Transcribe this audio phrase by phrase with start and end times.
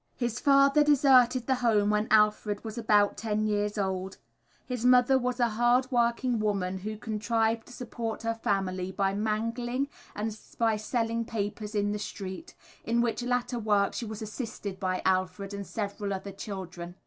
[0.15, 4.17] His father deserted the home when Alfred was about ten years old.
[4.65, 9.89] His mother was a hard working woman who contrived to support her family by mangling
[10.15, 15.03] and by selling papers in the streets, in which latter work she was assisted by
[15.05, 16.95] Alfred and several other children.